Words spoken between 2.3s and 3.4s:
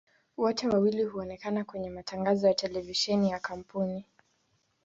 ya televisheni ya